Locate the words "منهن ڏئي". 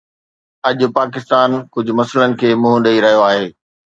2.61-2.97